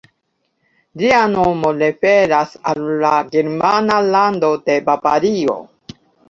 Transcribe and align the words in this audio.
Ĝia 1.01 1.17
nomo 1.33 1.69
referas 1.81 2.55
al 2.71 2.81
la 3.03 3.11
germana 3.35 4.01
lando 4.09 4.51
de 4.71 4.79
Bavario. 4.89 5.61